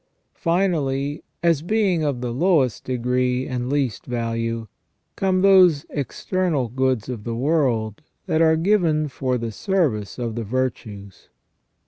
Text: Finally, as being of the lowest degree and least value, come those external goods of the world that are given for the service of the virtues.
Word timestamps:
Finally, 0.33 1.21
as 1.43 1.61
being 1.61 2.03
of 2.03 2.21
the 2.21 2.33
lowest 2.33 2.85
degree 2.85 3.45
and 3.45 3.69
least 3.69 4.07
value, 4.07 4.65
come 5.15 5.41
those 5.43 5.85
external 5.91 6.69
goods 6.69 7.07
of 7.07 7.23
the 7.23 7.35
world 7.35 8.01
that 8.25 8.41
are 8.41 8.55
given 8.55 9.07
for 9.07 9.37
the 9.37 9.51
service 9.51 10.17
of 10.17 10.33
the 10.33 10.43
virtues. 10.43 11.29